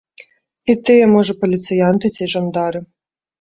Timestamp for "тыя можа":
0.87-1.35